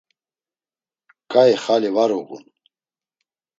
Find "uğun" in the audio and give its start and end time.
2.19-2.43